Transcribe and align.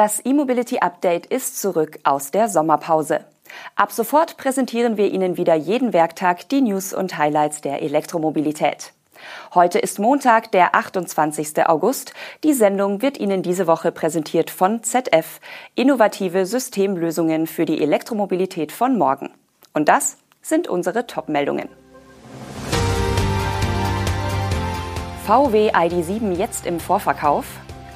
Das 0.00 0.24
E-Mobility 0.24 0.78
Update 0.78 1.26
ist 1.26 1.60
zurück 1.60 1.98
aus 2.04 2.30
der 2.30 2.48
Sommerpause. 2.48 3.20
Ab 3.76 3.92
sofort 3.92 4.38
präsentieren 4.38 4.96
wir 4.96 5.12
Ihnen 5.12 5.36
wieder 5.36 5.54
jeden 5.54 5.92
Werktag 5.92 6.48
die 6.48 6.62
News 6.62 6.94
und 6.94 7.18
Highlights 7.18 7.60
der 7.60 7.82
Elektromobilität. 7.82 8.94
Heute 9.54 9.78
ist 9.78 9.98
Montag, 9.98 10.52
der 10.52 10.74
28. 10.74 11.68
August. 11.68 12.14
Die 12.44 12.54
Sendung 12.54 13.02
wird 13.02 13.20
Ihnen 13.20 13.42
diese 13.42 13.66
Woche 13.66 13.92
präsentiert 13.92 14.48
von 14.48 14.82
ZF, 14.82 15.38
innovative 15.74 16.46
Systemlösungen 16.46 17.46
für 17.46 17.66
die 17.66 17.82
Elektromobilität 17.82 18.72
von 18.72 18.96
morgen. 18.96 19.28
Und 19.74 19.90
das 19.90 20.16
sind 20.40 20.66
unsere 20.66 21.06
Top-Meldungen. 21.06 21.68
VW 25.26 25.72
ID7 25.72 26.32
jetzt 26.32 26.64
im 26.64 26.80
Vorverkauf 26.80 27.44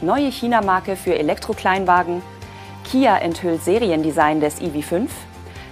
neue 0.04 0.30
China-Marke 0.30 0.96
für 0.96 1.18
Elektrokleinwagen, 1.18 2.22
Kia 2.84 3.16
enthüllt 3.16 3.62
Seriendesign 3.62 4.40
des 4.40 4.60
EV5, 4.60 5.08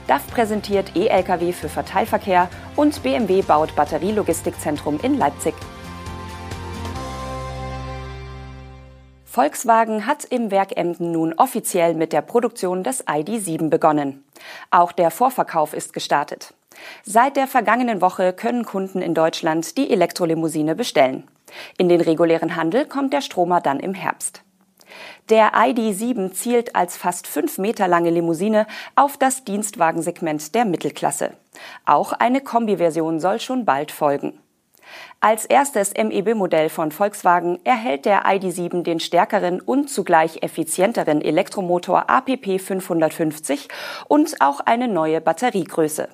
DAF 0.06 0.26
präsentiert 0.28 0.96
E-Lkw 0.96 1.52
für 1.52 1.68
Verteilverkehr 1.68 2.48
und 2.74 3.02
BMW 3.02 3.42
baut 3.42 3.76
Batterielogistikzentrum 3.76 4.98
in 5.02 5.18
Leipzig. 5.18 5.54
Volkswagen 9.24 10.06
hat 10.06 10.24
im 10.24 10.50
Werk 10.50 10.76
Emden 10.76 11.12
nun 11.12 11.32
offiziell 11.32 11.94
mit 11.94 12.12
der 12.12 12.20
Produktion 12.20 12.82
des 12.82 13.06
ID7 13.06 13.70
begonnen. 13.70 14.24
Auch 14.70 14.92
der 14.92 15.10
Vorverkauf 15.10 15.72
ist 15.72 15.94
gestartet. 15.94 16.52
Seit 17.04 17.36
der 17.36 17.46
vergangenen 17.46 18.00
Woche 18.00 18.32
können 18.32 18.64
Kunden 18.64 19.02
in 19.02 19.14
Deutschland 19.14 19.76
die 19.76 19.90
Elektrolimousine 19.90 20.74
bestellen. 20.74 21.28
In 21.78 21.88
den 21.88 22.00
regulären 22.00 22.56
Handel 22.56 22.86
kommt 22.86 23.12
der 23.12 23.20
Stromer 23.20 23.60
dann 23.60 23.80
im 23.80 23.94
Herbst. 23.94 24.42
Der 25.28 25.54
ID7 25.54 26.32
zielt 26.32 26.74
als 26.74 26.96
fast 26.96 27.26
fünf 27.26 27.58
Meter 27.58 27.88
lange 27.88 28.10
Limousine 28.10 28.66
auf 28.96 29.16
das 29.16 29.44
Dienstwagensegment 29.44 30.54
der 30.54 30.64
Mittelklasse. 30.64 31.32
Auch 31.86 32.12
eine 32.12 32.40
Kombi-Version 32.40 33.20
soll 33.20 33.40
schon 33.40 33.64
bald 33.64 33.92
folgen. 33.92 34.38
Als 35.20 35.44
erstes 35.46 35.94
MEB-Modell 35.94 36.68
von 36.68 36.90
Volkswagen 36.90 37.60
erhält 37.64 38.04
der 38.04 38.26
ID7 38.26 38.82
den 38.82 39.00
stärkeren 39.00 39.60
und 39.60 39.88
zugleich 39.88 40.42
effizienteren 40.42 41.22
Elektromotor 41.22 42.10
APP 42.10 42.60
550 42.60 43.68
und 44.08 44.40
auch 44.40 44.60
eine 44.60 44.88
neue 44.88 45.20
Batteriegröße. 45.20 46.08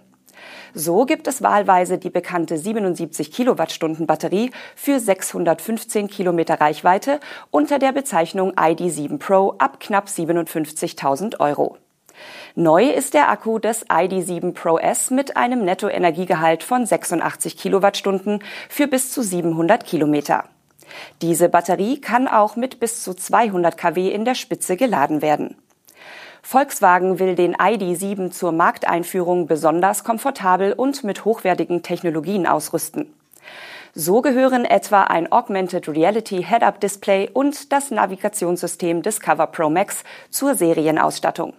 So 0.74 1.04
gibt 1.04 1.26
es 1.26 1.42
wahlweise 1.42 1.98
die 1.98 2.10
bekannte 2.10 2.58
77 2.58 3.32
Kilowattstunden 3.32 4.06
Batterie 4.06 4.50
für 4.76 5.00
615 5.00 6.08
Kilometer 6.08 6.60
Reichweite 6.60 7.20
unter 7.50 7.78
der 7.78 7.92
Bezeichnung 7.92 8.52
ID7 8.52 9.18
Pro 9.18 9.54
ab 9.58 9.80
knapp 9.80 10.06
57.000 10.06 11.40
Euro. 11.40 11.76
Neu 12.54 12.90
ist 12.90 13.14
der 13.14 13.30
Akku 13.30 13.58
des 13.58 13.86
ID7 13.86 14.52
Pro 14.52 14.78
S 14.78 15.10
mit 15.10 15.36
einem 15.36 15.64
Nettoenergiegehalt 15.64 16.62
von 16.62 16.84
86 16.84 17.56
Kilowattstunden 17.56 18.42
für 18.68 18.88
bis 18.88 19.12
zu 19.12 19.22
700 19.22 19.84
Kilometer. 19.84 20.44
Diese 21.22 21.48
Batterie 21.48 22.00
kann 22.00 22.26
auch 22.28 22.56
mit 22.56 22.80
bis 22.80 23.04
zu 23.04 23.14
200 23.14 23.76
kW 23.76 24.10
in 24.10 24.24
der 24.24 24.34
Spitze 24.34 24.76
geladen 24.76 25.22
werden. 25.22 25.56
Volkswagen 26.50 27.18
will 27.18 27.34
den 27.34 27.54
ID7 27.56 28.30
zur 28.30 28.52
Markteinführung 28.52 29.46
besonders 29.46 30.02
komfortabel 30.02 30.72
und 30.72 31.04
mit 31.04 31.26
hochwertigen 31.26 31.82
Technologien 31.82 32.46
ausrüsten. 32.46 33.12
So 33.92 34.22
gehören 34.22 34.64
etwa 34.64 35.02
ein 35.02 35.30
Augmented 35.30 35.90
Reality 35.90 36.42
Head-Up 36.42 36.80
Display 36.80 37.28
und 37.30 37.70
das 37.70 37.90
Navigationssystem 37.90 39.02
Discover 39.02 39.48
Pro 39.48 39.68
Max 39.68 40.04
zur 40.30 40.54
Serienausstattung. 40.54 41.52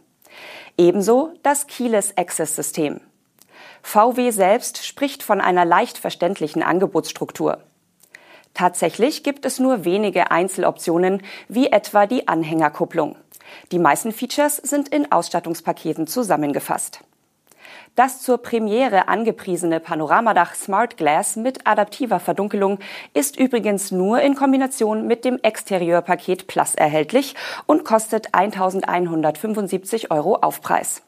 Ebenso 0.76 1.34
das 1.44 1.67
Keyless 1.67 2.17
Access 2.17 2.56
System. 2.56 3.00
VW 3.84 4.32
selbst 4.32 4.84
spricht 4.84 5.22
von 5.22 5.40
einer 5.40 5.66
leicht 5.66 5.99
verständlichen 5.99 6.64
Angebotsstruktur. 6.64 7.60
Tatsächlich 8.55 9.22
gibt 9.23 9.45
es 9.45 9.60
nur 9.60 9.86
wenige 9.86 10.32
Einzeloptionen, 10.32 11.22
wie 11.48 11.67
etwa 11.67 12.08
die 12.08 12.28
Anhängerkupplung. 12.28 13.17
Die 13.71 13.80
meisten 13.80 14.11
Features 14.11 14.58
sind 14.58 14.89
in 14.89 15.11
Ausstattungspaketen 15.11 16.08
zusammengefasst. 16.08 17.02
Das 17.95 18.21
zur 18.21 18.37
Premiere 18.37 19.08
angepriesene 19.08 19.80
Panoramadach 19.80 20.55
Smart 20.55 20.95
Glass 20.95 21.36
mit 21.36 21.67
adaptiver 21.67 22.20
Verdunkelung 22.20 22.80
ist 23.14 23.37
übrigens 23.37 23.92
nur 23.92 24.21
in 24.21 24.36
Kombination 24.36 25.05
mit 25.05 25.26
dem 25.26 25.39
Exterieurpaket 25.42 26.48
Plus 26.48 26.76
erhältlich 26.76 27.36
und 27.65 27.83
kostet 27.83 28.33
1175 28.33 30.11
Euro 30.11 30.36
Aufpreis. 30.36 31.02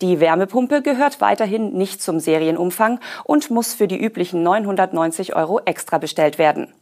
Die 0.00 0.20
Wärmepumpe 0.20 0.80
gehört 0.80 1.20
weiterhin 1.20 1.72
nicht 1.72 2.00
zum 2.00 2.20
Serienumfang 2.20 3.00
und 3.24 3.50
muss 3.50 3.74
für 3.74 3.88
die 3.88 4.00
üblichen 4.00 4.42
990 4.42 5.34
Euro 5.34 5.60
extra 5.64 5.98
bestellt 5.98 6.38
werden. 6.38 6.72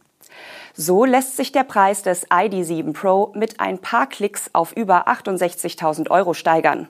So 0.77 1.05
lässt 1.05 1.37
sich 1.37 1.53
der 1.53 1.63
Preis 1.63 2.01
des 2.01 2.27
ID7 2.27 2.91
Pro 2.91 3.31
mit 3.33 3.61
ein 3.61 3.79
paar 3.79 4.07
Klicks 4.07 4.49
auf 4.51 4.75
über 4.75 5.07
68.000 5.07 6.11
Euro 6.11 6.33
steigern. 6.33 6.89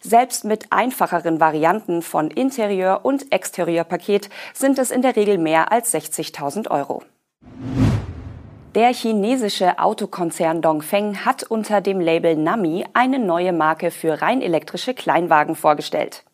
Selbst 0.00 0.44
mit 0.44 0.66
einfacheren 0.70 1.40
Varianten 1.40 2.02
von 2.02 2.30
Interieur- 2.30 3.04
und 3.04 3.32
Exterieurpaket 3.32 4.30
sind 4.54 4.78
es 4.78 4.92
in 4.92 5.02
der 5.02 5.16
Regel 5.16 5.38
mehr 5.38 5.72
als 5.72 5.92
60.000 5.92 6.70
Euro. 6.70 7.02
Der 8.76 8.94
chinesische 8.94 9.80
Autokonzern 9.80 10.62
Dongfeng 10.62 11.24
hat 11.24 11.42
unter 11.42 11.80
dem 11.80 11.98
Label 11.98 12.36
Nami 12.36 12.86
eine 12.94 13.18
neue 13.18 13.52
Marke 13.52 13.90
für 13.90 14.22
rein 14.22 14.40
elektrische 14.40 14.94
Kleinwagen 14.94 15.56
vorgestellt. 15.56 16.24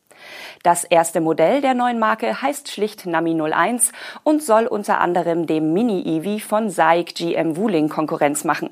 Das 0.62 0.84
erste 0.84 1.20
Modell 1.20 1.60
der 1.60 1.74
neuen 1.74 1.98
Marke 1.98 2.40
heißt 2.42 2.70
schlicht 2.70 3.06
Nami 3.06 3.40
01 3.40 3.92
und 4.22 4.42
soll 4.42 4.66
unter 4.66 5.00
anderem 5.00 5.46
dem 5.46 5.72
Mini-EV 5.72 6.42
von 6.44 6.70
SAIC 6.70 7.14
GM 7.14 7.56
Wuling 7.56 7.88
Konkurrenz 7.88 8.44
machen. 8.44 8.70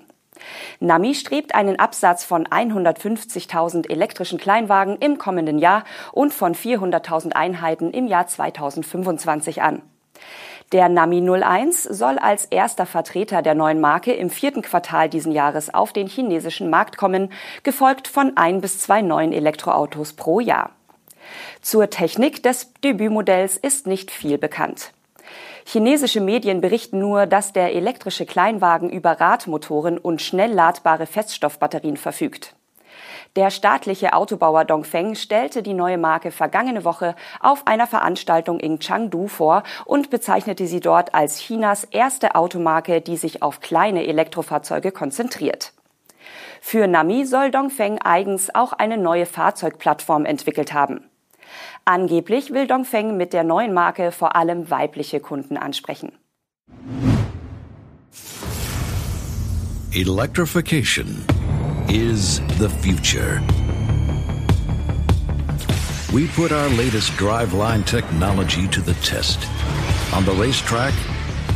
Nami 0.81 1.15
strebt 1.15 1.55
einen 1.55 1.79
Absatz 1.79 2.25
von 2.25 2.47
150.000 2.47 3.91
elektrischen 3.91 4.39
Kleinwagen 4.39 4.97
im 4.99 5.19
kommenden 5.19 5.59
Jahr 5.59 5.85
und 6.13 6.35
von 6.35 6.55
400.000 6.55 7.33
Einheiten 7.33 7.91
im 7.91 8.07
Jahr 8.07 8.27
2025 8.27 9.63
an. 9.63 9.83
Der 10.73 10.89
Nami 10.89 11.23
01 11.23 11.85
soll 11.85 12.19
als 12.19 12.47
erster 12.47 12.87
Vertreter 12.87 13.41
der 13.41 13.55
neuen 13.55 13.81
Marke 13.81 14.13
im 14.13 14.31
vierten 14.31 14.63
Quartal 14.63 15.09
diesen 15.09 15.31
Jahres 15.31 15.73
auf 15.73 15.93
den 15.93 16.09
chinesischen 16.09 16.71
Markt 16.71 16.97
kommen, 16.97 17.31
gefolgt 17.63 18.09
von 18.09 18.37
ein 18.37 18.61
bis 18.61 18.81
zwei 18.81 19.01
neuen 19.01 19.33
Elektroautos 19.33 20.15
pro 20.15 20.41
Jahr. 20.41 20.71
Zur 21.61 21.91
Technik 21.91 22.43
des 22.43 22.73
Debütmodells 22.83 23.57
ist 23.57 23.87
nicht 23.87 24.11
viel 24.11 24.39
bekannt. 24.39 24.93
Chinesische 25.65 26.21
Medien 26.21 26.61
berichten 26.61 27.01
nur, 27.01 27.27
dass 27.27 27.53
der 27.53 27.75
elektrische 27.75 28.25
Kleinwagen 28.25 28.89
über 28.89 29.21
Radmotoren 29.21 29.99
und 29.99 30.23
schnell 30.23 30.53
ladbare 30.53 31.07
Feststoffbatterien 31.07 31.97
verfügt. 31.97 32.55
Der 33.35 33.51
staatliche 33.51 34.15
Autobauer 34.15 34.65
Dongfeng 34.65 35.15
stellte 35.15 35.63
die 35.63 35.75
neue 35.75 35.99
Marke 35.99 36.31
vergangene 36.31 36.85
Woche 36.85 37.15
auf 37.41 37.67
einer 37.67 37.87
Veranstaltung 37.87 38.61
in 38.61 38.79
Chengdu 38.79 39.27
vor 39.27 39.63
und 39.85 40.09
bezeichnete 40.09 40.67
sie 40.67 40.81
dort 40.81 41.15
als 41.15 41.39
Chinas 41.39 41.85
erste 41.85 42.35
Automarke, 42.35 43.03
die 43.03 43.17
sich 43.17 43.43
auf 43.43 43.61
kleine 43.61 44.07
Elektrofahrzeuge 44.07 44.93
konzentriert. 44.93 45.73
Für 46.63 46.87
Nami 46.87 47.27
soll 47.27 47.51
Dongfeng 47.51 47.99
eigens 48.01 48.55
auch 48.55 48.73
eine 48.73 48.97
neue 48.97 49.27
Fahrzeugplattform 49.27 50.25
entwickelt 50.25 50.73
haben. 50.73 51.11
Angeblich 51.85 52.53
will 52.53 52.67
Dongfeng 52.67 53.17
mit 53.17 53.33
der 53.33 53.45
neuen 53.45 53.73
Marke 53.73 54.13
vor 54.13 54.35
allem 54.37 54.71
weibliche 54.71 55.21
Kunden 55.21 55.57
ansprechen. 55.57 56.13
Electrification 59.93 61.25
is 61.89 62.41
the 62.59 62.69
future. 62.69 63.41
We 66.13 66.27
put 66.29 66.53
our 66.53 66.69
latest 66.71 67.13
driveline 67.13 67.85
technology 67.85 68.69
to 68.69 68.81
the 68.81 68.95
test 69.03 69.39
on 70.15 70.25
the 70.25 70.33
racetrack 70.33 70.95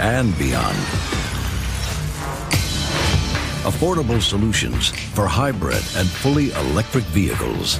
and 0.00 0.36
beyond. 0.38 0.76
Affordable 3.64 4.20
solutions 4.22 4.88
for 5.14 5.26
hybrid 5.26 5.82
and 5.96 6.08
fully 6.08 6.50
electric 6.52 7.04
vehicles. 7.04 7.78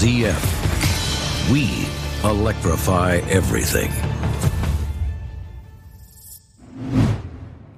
ZF. 0.00 0.42
We 1.52 1.86
electrify 2.26 3.20
everything. 3.28 3.90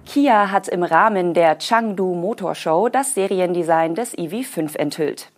Kia 0.06 0.52
hat 0.52 0.68
im 0.68 0.84
Rahmen 0.84 1.34
der 1.34 1.58
Chengdu 1.58 2.14
Motor 2.14 2.54
Show 2.54 2.88
das 2.88 3.14
Seriendesign 3.14 3.96
des 3.96 4.16
EV5 4.16 4.76
enthüllt. 4.76 5.32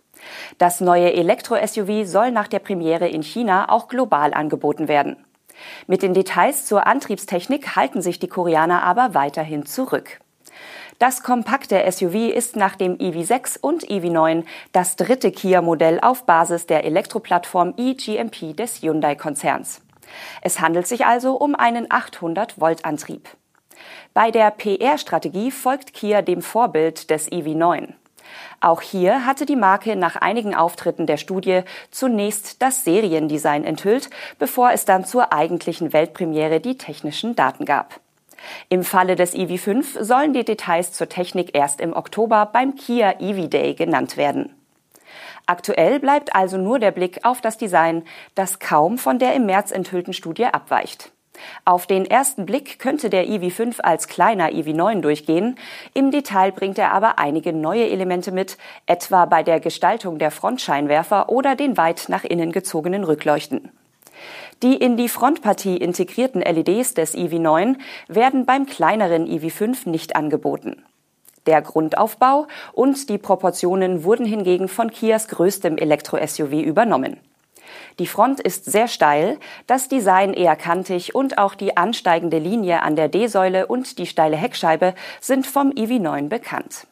Das 0.59 0.79
neue 0.79 1.11
Elektro-SUV 1.13 2.05
soll 2.05 2.29
nach 2.29 2.47
der 2.47 2.59
Premiere 2.59 3.07
in 3.07 3.23
China 3.23 3.69
auch 3.69 3.87
global 3.87 4.35
angeboten 4.35 4.87
werden. 4.87 5.15
Mit 5.87 6.03
den 6.03 6.13
Details 6.13 6.67
zur 6.67 6.85
Antriebstechnik 6.85 7.75
halten 7.75 8.03
sich 8.03 8.19
die 8.19 8.27
Koreaner 8.27 8.83
aber 8.83 9.15
weiterhin 9.15 9.65
zurück. 9.65 10.19
Das 10.97 11.23
kompakte 11.23 11.83
SUV 11.91 12.31
ist 12.33 12.55
nach 12.55 12.77
dem 12.77 12.97
EV6 12.97 13.59
und 13.59 13.85
EV9 13.85 14.45
das 14.71 14.95
dritte 14.95 15.31
Kia-Modell 15.31 15.99
auf 15.99 16.25
Basis 16.25 16.67
der 16.67 16.85
Elektroplattform 16.85 17.73
eGMP 17.75 18.55
des 18.55 18.81
Hyundai-Konzerns. 18.81 19.81
Es 20.41 20.61
handelt 20.61 20.87
sich 20.87 21.05
also 21.05 21.35
um 21.35 21.53
einen 21.53 21.87
800-Volt-Antrieb. 21.87 23.27
Bei 24.13 24.31
der 24.31 24.51
PR-Strategie 24.51 25.51
folgt 25.51 25.93
Kia 25.93 26.21
dem 26.21 26.41
Vorbild 26.41 27.09
des 27.09 27.29
EV9. 27.29 27.93
Auch 28.61 28.81
hier 28.81 29.25
hatte 29.25 29.45
die 29.45 29.57
Marke 29.57 29.97
nach 29.97 30.15
einigen 30.15 30.55
Auftritten 30.55 31.07
der 31.07 31.17
Studie 31.17 31.61
zunächst 31.91 32.61
das 32.61 32.85
Seriendesign 32.85 33.65
enthüllt, 33.65 34.09
bevor 34.39 34.71
es 34.71 34.85
dann 34.85 35.03
zur 35.03 35.33
eigentlichen 35.33 35.91
Weltpremiere 35.91 36.61
die 36.61 36.77
technischen 36.77 37.35
Daten 37.35 37.65
gab. 37.65 37.99
Im 38.69 38.83
Falle 38.83 39.15
des 39.15 39.35
EV5 39.35 40.03
sollen 40.03 40.33
die 40.33 40.45
Details 40.45 40.91
zur 40.91 41.09
Technik 41.09 41.55
erst 41.55 41.81
im 41.81 41.93
Oktober 41.93 42.49
beim 42.51 42.75
Kia 42.75 43.15
EV 43.19 43.47
Day 43.47 43.73
genannt 43.73 44.17
werden. 44.17 44.53
Aktuell 45.47 45.99
bleibt 45.99 46.35
also 46.35 46.57
nur 46.57 46.79
der 46.79 46.91
Blick 46.91 47.19
auf 47.23 47.41
das 47.41 47.57
Design, 47.57 48.03
das 48.33 48.59
kaum 48.59 48.97
von 48.97 49.19
der 49.19 49.35
im 49.35 49.45
März 49.45 49.71
enthüllten 49.71 50.13
Studie 50.13 50.45
abweicht. 50.45 51.11
Auf 51.65 51.85
den 51.85 52.05
ersten 52.05 52.45
Blick 52.45 52.79
könnte 52.79 53.09
der 53.09 53.27
EV5 53.27 53.81
als 53.81 54.07
kleiner 54.07 54.49
EV9 54.49 55.01
durchgehen. 55.01 55.57
Im 55.93 56.11
Detail 56.11 56.51
bringt 56.51 56.77
er 56.77 56.91
aber 56.91 57.19
einige 57.19 57.53
neue 57.53 57.89
Elemente 57.89 58.31
mit, 58.31 58.57
etwa 58.85 59.25
bei 59.25 59.43
der 59.43 59.59
Gestaltung 59.59 60.17
der 60.17 60.31
Frontscheinwerfer 60.31 61.29
oder 61.29 61.55
den 61.55 61.77
weit 61.77 62.05
nach 62.07 62.23
innen 62.23 62.51
gezogenen 62.51 63.03
Rückleuchten. 63.03 63.71
Die 64.63 64.75
in 64.75 64.95
die 64.95 65.09
Frontpartie 65.09 65.77
integrierten 65.77 66.41
LEDs 66.41 66.93
des 66.93 67.15
EV9 67.15 67.75
werden 68.07 68.45
beim 68.45 68.65
kleineren 68.65 69.27
EV5 69.27 69.89
nicht 69.89 70.15
angeboten. 70.15 70.83
Der 71.45 71.61
Grundaufbau 71.61 72.47
und 72.73 73.09
die 73.09 73.17
Proportionen 73.17 74.03
wurden 74.03 74.25
hingegen 74.25 74.67
von 74.67 74.89
Kias 74.89 75.27
größtem 75.27 75.77
Elektro-SUV 75.77 76.53
übernommen. 76.53 77.17
Die 77.99 78.07
Front 78.07 78.39
ist 78.39 78.65
sehr 78.65 78.87
steil, 78.87 79.37
das 79.67 79.87
Design 79.87 80.33
eher 80.33 80.55
kantig 80.55 81.13
und 81.13 81.37
auch 81.37 81.55
die 81.55 81.77
ansteigende 81.77 82.39
Linie 82.39 82.81
an 82.81 82.95
der 82.95 83.09
D-Säule 83.09 83.67
und 83.67 83.99
die 83.99 84.07
steile 84.07 84.37
Heckscheibe 84.37 84.95
sind 85.21 85.47
vom 85.47 85.71
EV9 85.71 86.27
bekannt. 86.27 86.87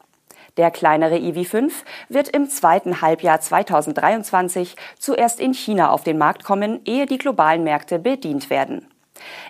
Der 0.57 0.69
kleinere 0.69 1.15
EV5 1.15 1.71
wird 2.09 2.29
im 2.29 2.49
zweiten 2.49 3.01
Halbjahr 3.01 3.41
2023 3.41 4.75
zuerst 4.99 5.39
in 5.39 5.53
China 5.53 5.89
auf 5.89 6.03
den 6.03 6.17
Markt 6.17 6.43
kommen, 6.43 6.81
ehe 6.85 7.05
die 7.05 7.17
globalen 7.17 7.63
Märkte 7.63 7.97
bedient 7.97 8.49
werden. 8.49 8.87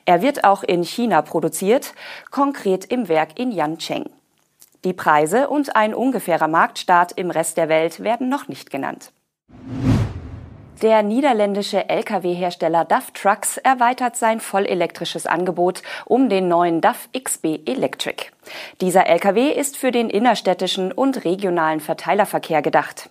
Er 0.06 0.22
wird 0.22 0.44
auch 0.44 0.64
in 0.64 0.84
China 0.84 1.22
produziert, 1.22 1.94
konkret 2.32 2.86
im 2.86 3.10
Werk 3.10 3.38
in 3.40 3.52
Yancheng. 3.52 4.10
Die 4.86 4.94
Preise 4.94 5.50
und 5.50 5.76
ein 5.76 5.94
ungefährer 5.94 6.48
Marktstart 6.48 7.14
im 7.14 7.32
Rest 7.32 7.58
der 7.58 7.70
Welt 7.70 8.04
werden 8.04 8.30
noch 8.30 8.48
nicht 8.48 8.70
genannt. 8.70 9.12
Der 10.84 11.02
niederländische 11.02 11.88
Lkw-Hersteller 11.88 12.84
DAF 12.84 13.12
Trucks 13.12 13.56
erweitert 13.56 14.18
sein 14.18 14.42
vollelektrisches 14.42 15.26
Angebot 15.26 15.82
um 16.04 16.28
den 16.28 16.50
neuen 16.50 16.82
DAF 16.82 17.08
XB 17.18 17.62
Electric. 17.66 18.26
Dieser 18.82 19.08
Lkw 19.08 19.50
ist 19.50 19.78
für 19.78 19.92
den 19.92 20.10
innerstädtischen 20.10 20.92
und 20.92 21.24
regionalen 21.24 21.80
Verteilerverkehr 21.80 22.62
gedacht. 22.62 23.10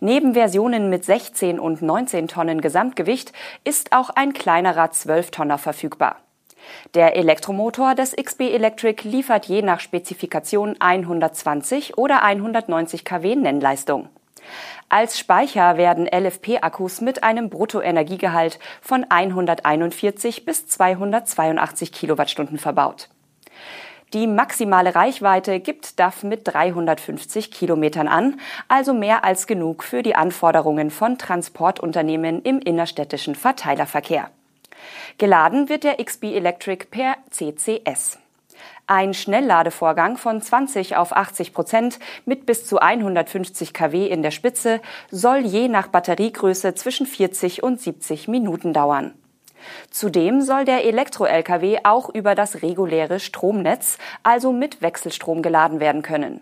Neben 0.00 0.34
Versionen 0.34 0.90
mit 0.90 1.04
16 1.04 1.60
und 1.60 1.80
19 1.80 2.26
Tonnen 2.26 2.60
Gesamtgewicht 2.60 3.32
ist 3.62 3.92
auch 3.92 4.10
ein 4.10 4.32
kleinerer 4.32 4.86
12-Tonner 4.86 5.58
verfügbar. 5.58 6.16
Der 6.94 7.14
Elektromotor 7.14 7.94
des 7.94 8.16
XB 8.16 8.52
Electric 8.52 9.08
liefert 9.08 9.46
je 9.46 9.62
nach 9.62 9.78
Spezifikation 9.78 10.74
120 10.80 11.98
oder 11.98 12.24
190 12.24 13.04
kW 13.04 13.36
Nennleistung. 13.36 14.08
Als 14.88 15.18
Speicher 15.18 15.76
werden 15.76 16.06
LFP-Akkus 16.06 17.00
mit 17.00 17.22
einem 17.22 17.50
Bruttoenergiegehalt 17.50 18.58
von 18.80 19.04
141 19.08 20.44
bis 20.44 20.66
282 20.68 21.92
Kilowattstunden 21.92 22.58
verbaut. 22.58 23.08
Die 24.12 24.28
maximale 24.28 24.94
Reichweite 24.94 25.58
gibt 25.58 25.98
DAF 25.98 26.22
mit 26.22 26.42
350 26.44 27.50
Kilometern 27.50 28.06
an, 28.06 28.40
also 28.68 28.94
mehr 28.94 29.24
als 29.24 29.48
genug 29.48 29.82
für 29.82 30.02
die 30.02 30.14
Anforderungen 30.14 30.90
von 30.90 31.18
Transportunternehmen 31.18 32.40
im 32.42 32.60
innerstädtischen 32.60 33.34
Verteilerverkehr. 33.34 34.30
Geladen 35.18 35.68
wird 35.68 35.82
der 35.82 36.02
XB 36.02 36.24
Electric 36.36 36.86
per 36.90 37.16
CCS. 37.30 38.18
Ein 38.88 39.14
Schnellladevorgang 39.14 40.16
von 40.16 40.40
20 40.40 40.96
auf 40.96 41.10
80 41.16 41.52
Prozent 41.52 41.98
mit 42.24 42.46
bis 42.46 42.66
zu 42.66 42.78
150 42.78 43.74
kW 43.74 44.06
in 44.06 44.22
der 44.22 44.30
Spitze 44.30 44.80
soll 45.10 45.38
je 45.38 45.66
nach 45.66 45.88
Batteriegröße 45.88 46.72
zwischen 46.74 47.04
40 47.04 47.64
und 47.64 47.80
70 47.80 48.28
Minuten 48.28 48.72
dauern. 48.72 49.14
Zudem 49.90 50.40
soll 50.40 50.64
der 50.64 50.84
Elektro-Lkw 50.84 51.80
auch 51.82 52.10
über 52.10 52.36
das 52.36 52.62
reguläre 52.62 53.18
Stromnetz, 53.18 53.98
also 54.22 54.52
mit 54.52 54.82
Wechselstrom 54.82 55.42
geladen 55.42 55.80
werden 55.80 56.02
können. 56.02 56.40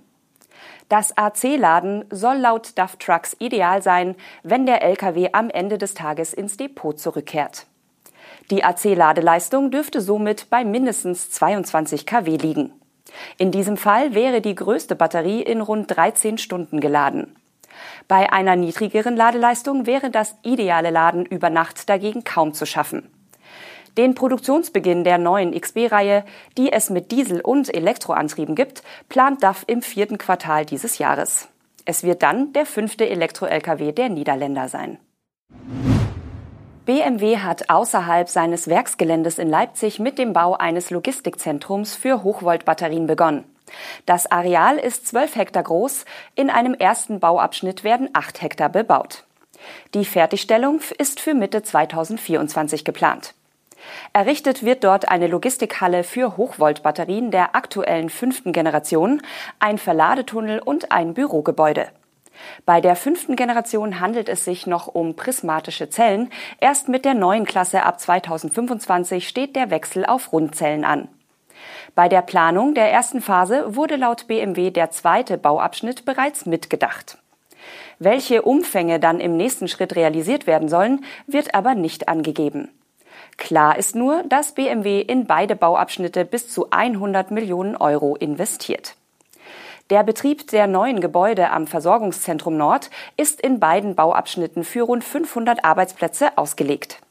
Das 0.90 1.16
AC-Laden 1.16 2.04
soll 2.10 2.36
laut 2.36 2.76
DAF 2.76 2.96
Trucks 2.96 3.34
ideal 3.38 3.80
sein, 3.80 4.16
wenn 4.42 4.66
der 4.66 4.82
Lkw 4.82 5.30
am 5.32 5.48
Ende 5.48 5.78
des 5.78 5.94
Tages 5.94 6.34
ins 6.34 6.58
Depot 6.58 6.98
zurückkehrt. 7.00 7.66
Die 8.50 8.62
AC-Ladeleistung 8.62 9.70
dürfte 9.70 10.00
somit 10.00 10.50
bei 10.50 10.64
mindestens 10.64 11.30
22 11.30 12.06
kW 12.06 12.36
liegen. 12.36 12.72
In 13.38 13.50
diesem 13.50 13.76
Fall 13.76 14.14
wäre 14.14 14.40
die 14.40 14.54
größte 14.54 14.96
Batterie 14.96 15.42
in 15.42 15.60
rund 15.60 15.94
13 15.94 16.38
Stunden 16.38 16.80
geladen. 16.80 17.36
Bei 18.06 18.32
einer 18.32 18.56
niedrigeren 18.56 19.16
Ladeleistung 19.16 19.86
wäre 19.86 20.10
das 20.10 20.36
ideale 20.42 20.90
Laden 20.90 21.24
über 21.24 21.50
Nacht 21.50 21.88
dagegen 21.88 22.24
kaum 22.24 22.52
zu 22.52 22.66
schaffen. 22.66 23.10
Den 23.96 24.14
Produktionsbeginn 24.14 25.04
der 25.04 25.18
neuen 25.18 25.58
XB-Reihe, 25.58 26.24
die 26.58 26.72
es 26.72 26.90
mit 26.90 27.12
Diesel- 27.12 27.40
und 27.40 27.72
Elektroantrieben 27.72 28.56
gibt, 28.56 28.82
plant 29.08 29.42
DAF 29.42 29.64
im 29.68 29.82
vierten 29.82 30.18
Quartal 30.18 30.66
dieses 30.66 30.98
Jahres. 30.98 31.48
Es 31.84 32.02
wird 32.02 32.22
dann 32.22 32.52
der 32.52 32.66
fünfte 32.66 33.08
Elektro-Lkw 33.08 33.92
der 33.92 34.08
Niederländer 34.08 34.68
sein. 34.68 34.98
BMW 36.86 37.38
hat 37.38 37.70
außerhalb 37.70 38.28
seines 38.28 38.68
Werksgeländes 38.68 39.38
in 39.38 39.48
Leipzig 39.48 40.00
mit 40.00 40.18
dem 40.18 40.34
Bau 40.34 40.54
eines 40.54 40.90
Logistikzentrums 40.90 41.94
für 41.94 42.22
Hochvoltbatterien 42.22 43.06
begonnen. 43.06 43.44
Das 44.04 44.30
Areal 44.30 44.76
ist 44.76 45.06
12 45.06 45.36
Hektar 45.36 45.62
groß. 45.62 46.04
In 46.34 46.50
einem 46.50 46.74
ersten 46.74 47.20
Bauabschnitt 47.20 47.84
werden 47.84 48.10
8 48.12 48.42
Hektar 48.42 48.68
bebaut. 48.68 49.24
Die 49.94 50.04
Fertigstellung 50.04 50.80
ist 50.98 51.20
für 51.20 51.32
Mitte 51.32 51.62
2024 51.62 52.84
geplant. 52.84 53.32
Errichtet 54.12 54.62
wird 54.62 54.84
dort 54.84 55.08
eine 55.08 55.26
Logistikhalle 55.26 56.04
für 56.04 56.36
Hochvoltbatterien 56.36 57.30
der 57.30 57.56
aktuellen 57.56 58.10
fünften 58.10 58.52
Generation, 58.52 59.22
ein 59.58 59.78
Verladetunnel 59.78 60.58
und 60.58 60.92
ein 60.92 61.14
Bürogebäude. 61.14 61.88
Bei 62.66 62.80
der 62.80 62.96
fünften 62.96 63.36
Generation 63.36 64.00
handelt 64.00 64.28
es 64.28 64.44
sich 64.44 64.66
noch 64.66 64.88
um 64.88 65.16
prismatische 65.16 65.88
Zellen. 65.90 66.30
Erst 66.60 66.88
mit 66.88 67.04
der 67.04 67.14
neuen 67.14 67.44
Klasse 67.44 67.84
ab 67.84 68.00
2025 68.00 69.28
steht 69.28 69.56
der 69.56 69.70
Wechsel 69.70 70.04
auf 70.04 70.32
Rundzellen 70.32 70.84
an. 70.84 71.08
Bei 71.94 72.08
der 72.08 72.22
Planung 72.22 72.74
der 72.74 72.90
ersten 72.90 73.20
Phase 73.20 73.76
wurde 73.76 73.96
laut 73.96 74.26
BMW 74.26 74.70
der 74.70 74.90
zweite 74.90 75.38
Bauabschnitt 75.38 76.04
bereits 76.04 76.46
mitgedacht. 76.46 77.18
Welche 77.98 78.42
Umfänge 78.42 78.98
dann 78.98 79.20
im 79.20 79.36
nächsten 79.36 79.68
Schritt 79.68 79.94
realisiert 79.94 80.46
werden 80.46 80.68
sollen, 80.68 81.04
wird 81.26 81.54
aber 81.54 81.74
nicht 81.74 82.08
angegeben. 82.08 82.70
Klar 83.36 83.78
ist 83.78 83.94
nur, 83.94 84.22
dass 84.24 84.52
BMW 84.52 85.00
in 85.00 85.26
beide 85.26 85.56
Bauabschnitte 85.56 86.24
bis 86.24 86.48
zu 86.48 86.70
100 86.70 87.30
Millionen 87.30 87.76
Euro 87.76 88.16
investiert. 88.16 88.96
Der 89.90 90.02
Betrieb 90.02 90.48
der 90.48 90.66
neuen 90.66 91.00
Gebäude 91.00 91.50
am 91.50 91.66
Versorgungszentrum 91.66 92.56
Nord 92.56 92.88
ist 93.18 93.42
in 93.42 93.60
beiden 93.60 93.94
Bauabschnitten 93.94 94.64
für 94.64 94.82
rund 94.82 95.04
500 95.04 95.62
Arbeitsplätze 95.62 96.38
ausgelegt. 96.38 97.02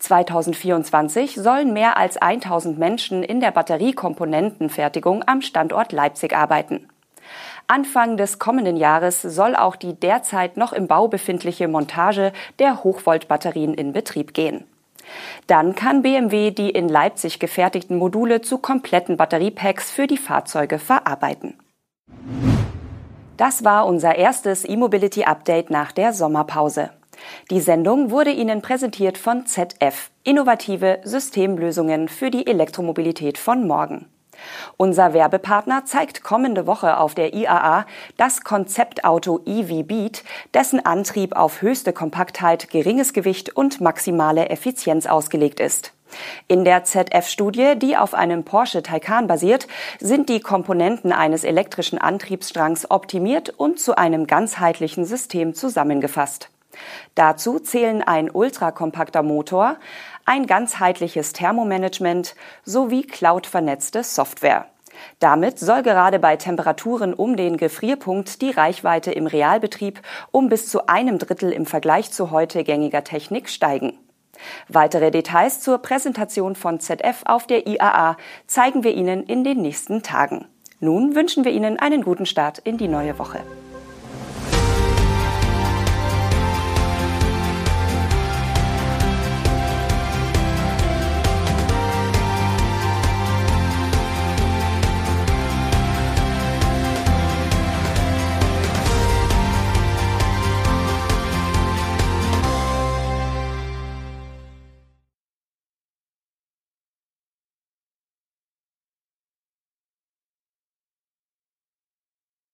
2024 0.00 1.36
sollen 1.36 1.72
mehr 1.72 1.96
als 1.96 2.16
1000 2.16 2.76
Menschen 2.76 3.22
in 3.22 3.38
der 3.38 3.52
Batteriekomponentenfertigung 3.52 5.22
am 5.28 5.42
Standort 5.42 5.92
Leipzig 5.92 6.34
arbeiten. 6.34 6.88
Anfang 7.68 8.16
des 8.16 8.40
kommenden 8.40 8.76
Jahres 8.76 9.22
soll 9.22 9.54
auch 9.54 9.76
die 9.76 9.94
derzeit 9.94 10.56
noch 10.56 10.72
im 10.72 10.88
Bau 10.88 11.06
befindliche 11.06 11.68
Montage 11.68 12.32
der 12.58 12.82
Hochvoltbatterien 12.82 13.74
in 13.74 13.92
Betrieb 13.92 14.34
gehen. 14.34 14.64
Dann 15.46 15.76
kann 15.76 16.02
BMW 16.02 16.50
die 16.50 16.70
in 16.70 16.88
Leipzig 16.88 17.38
gefertigten 17.38 17.96
Module 17.96 18.40
zu 18.40 18.58
kompletten 18.58 19.16
Batteriepacks 19.16 19.92
für 19.92 20.08
die 20.08 20.16
Fahrzeuge 20.18 20.80
verarbeiten. 20.80 21.54
Das 23.36 23.64
war 23.64 23.86
unser 23.86 24.16
erstes 24.16 24.68
E-Mobility 24.68 25.24
Update 25.24 25.70
nach 25.70 25.92
der 25.92 26.12
Sommerpause. 26.12 26.90
Die 27.50 27.60
Sendung 27.60 28.10
wurde 28.10 28.30
Ihnen 28.30 28.62
präsentiert 28.62 29.18
von 29.18 29.46
ZF, 29.46 30.10
innovative 30.24 30.98
Systemlösungen 31.04 32.08
für 32.08 32.30
die 32.30 32.46
Elektromobilität 32.46 33.38
von 33.38 33.66
morgen. 33.66 34.06
Unser 34.76 35.12
Werbepartner 35.12 35.84
zeigt 35.84 36.22
kommende 36.22 36.66
Woche 36.66 36.98
auf 36.98 37.14
der 37.14 37.34
IAA 37.34 37.86
das 38.16 38.42
Konzeptauto 38.42 39.40
EV 39.44 39.82
Beat, 39.84 40.24
dessen 40.54 40.84
Antrieb 40.84 41.36
auf 41.36 41.62
höchste 41.62 41.92
Kompaktheit, 41.92 42.70
geringes 42.70 43.12
Gewicht 43.12 43.56
und 43.56 43.80
maximale 43.80 44.48
Effizienz 44.48 45.06
ausgelegt 45.06 45.60
ist. 45.60 45.92
In 46.46 46.64
der 46.64 46.84
ZF-Studie, 46.84 47.74
die 47.76 47.96
auf 47.96 48.14
einem 48.14 48.44
Porsche 48.44 48.82
Taycan 48.82 49.26
basiert, 49.26 49.68
sind 50.00 50.28
die 50.28 50.40
Komponenten 50.40 51.12
eines 51.12 51.44
elektrischen 51.44 51.98
Antriebsstrangs 51.98 52.90
optimiert 52.90 53.50
und 53.50 53.78
zu 53.78 53.96
einem 53.96 54.26
ganzheitlichen 54.26 55.04
System 55.04 55.54
zusammengefasst. 55.54 56.50
Dazu 57.14 57.58
zählen 57.58 58.02
ein 58.02 58.30
ultrakompakter 58.30 59.22
Motor, 59.22 59.76
ein 60.24 60.46
ganzheitliches 60.46 61.32
Thermomanagement 61.32 62.34
sowie 62.64 63.02
cloud-vernetzte 63.02 64.04
Software. 64.04 64.66
Damit 65.20 65.58
soll 65.58 65.82
gerade 65.82 66.18
bei 66.18 66.36
Temperaturen 66.36 67.14
um 67.14 67.36
den 67.36 67.56
Gefrierpunkt 67.56 68.42
die 68.42 68.50
Reichweite 68.50 69.12
im 69.12 69.26
Realbetrieb 69.26 70.00
um 70.30 70.48
bis 70.48 70.68
zu 70.68 70.88
einem 70.88 71.18
Drittel 71.18 71.52
im 71.52 71.66
Vergleich 71.66 72.10
zu 72.10 72.30
heute 72.30 72.64
gängiger 72.64 73.04
Technik 73.04 73.48
steigen. 73.48 73.98
Weitere 74.68 75.10
Details 75.10 75.60
zur 75.60 75.78
Präsentation 75.78 76.54
von 76.54 76.80
ZF 76.80 77.22
auf 77.24 77.46
der 77.46 77.66
IAA 77.66 78.16
zeigen 78.46 78.84
wir 78.84 78.94
Ihnen 78.94 79.24
in 79.24 79.44
den 79.44 79.62
nächsten 79.62 80.02
Tagen. 80.02 80.46
Nun 80.80 81.14
wünschen 81.14 81.44
wir 81.44 81.52
Ihnen 81.52 81.78
einen 81.78 82.02
guten 82.02 82.26
Start 82.26 82.58
in 82.58 82.78
die 82.78 82.88
neue 82.88 83.18
Woche. 83.18 83.40